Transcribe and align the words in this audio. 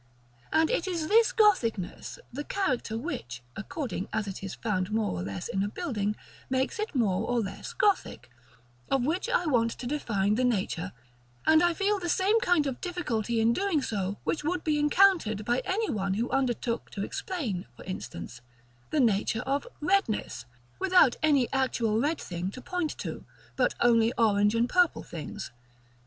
And 0.51 0.71
it 0.71 0.87
is 0.87 1.09
this 1.09 1.31
Gothicness, 1.31 2.17
the 2.33 2.43
character 2.43 2.97
which, 2.97 3.43
according 3.55 4.09
as 4.11 4.25
it 4.25 4.43
is 4.43 4.55
found 4.55 4.89
more 4.91 5.11
or 5.11 5.21
less 5.21 5.47
in 5.47 5.61
a 5.61 5.67
building, 5.69 6.15
makes 6.49 6.79
it 6.79 6.95
more 6.95 7.27
or 7.29 7.39
less 7.39 7.71
Gothic, 7.73 8.27
of 8.89 9.05
which 9.05 9.29
I 9.29 9.45
want 9.45 9.69
to 9.73 9.85
define 9.85 10.33
the 10.33 10.43
nature; 10.43 10.91
and 11.45 11.61
I 11.61 11.75
feel 11.75 11.99
the 11.99 12.09
same 12.09 12.39
kind 12.39 12.65
of 12.65 12.81
difficulty 12.81 13.39
in 13.39 13.53
doing 13.53 13.83
so 13.83 14.17
which 14.23 14.43
would 14.43 14.63
be 14.63 14.79
encountered 14.79 15.45
by 15.45 15.61
any 15.65 15.91
one 15.91 16.15
who 16.15 16.31
undertook 16.31 16.89
to 16.93 17.03
explain, 17.03 17.67
for 17.75 17.83
instance, 17.85 18.41
the 18.89 18.99
nature 18.99 19.41
of 19.41 19.67
Redness, 19.81 20.45
without 20.79 21.15
any 21.21 21.47
actual 21.53 21.99
red 22.01 22.19
thing 22.19 22.49
to 22.49 22.59
point 22.59 22.97
to, 22.97 23.23
but 23.55 23.75
only 23.79 24.13
orange 24.17 24.55
and 24.55 24.67
purple 24.67 25.03
things. 25.03 25.51